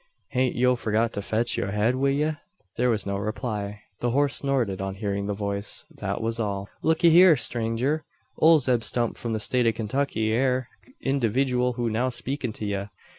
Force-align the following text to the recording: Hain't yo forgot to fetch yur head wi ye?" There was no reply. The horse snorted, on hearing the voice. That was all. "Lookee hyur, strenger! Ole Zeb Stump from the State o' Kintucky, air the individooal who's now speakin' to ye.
Hain't 0.29 0.55
yo 0.55 0.75
forgot 0.75 1.13
to 1.13 1.21
fetch 1.21 1.57
yur 1.57 1.69
head 1.69 1.93
wi 1.93 2.09
ye?" 2.09 2.31
There 2.75 2.89
was 2.89 3.05
no 3.05 3.17
reply. 3.17 3.83
The 3.99 4.09
horse 4.09 4.37
snorted, 4.37 4.81
on 4.81 4.95
hearing 4.95 5.27
the 5.27 5.35
voice. 5.35 5.85
That 5.91 6.21
was 6.21 6.39
all. 6.39 6.67
"Lookee 6.81 7.11
hyur, 7.11 7.35
strenger! 7.35 8.01
Ole 8.39 8.57
Zeb 8.57 8.81
Stump 8.83 9.15
from 9.15 9.33
the 9.33 9.39
State 9.39 9.67
o' 9.67 9.71
Kintucky, 9.71 10.29
air 10.31 10.69
the 10.87 10.95
individooal 11.07 11.73
who's 11.75 11.93
now 11.93 12.09
speakin' 12.09 12.51
to 12.51 12.65
ye. 12.65 12.85